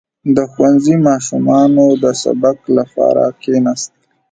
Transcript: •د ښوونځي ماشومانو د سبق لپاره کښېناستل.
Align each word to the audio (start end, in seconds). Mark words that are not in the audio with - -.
•د 0.35 0.37
ښوونځي 0.51 0.95
ماشومانو 1.07 1.85
د 2.03 2.05
سبق 2.23 2.57
لپاره 2.77 3.23
کښېناستل. 3.39 3.99